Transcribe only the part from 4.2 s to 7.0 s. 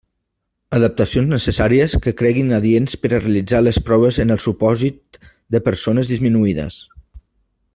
en el supòsit de persones disminuïdes.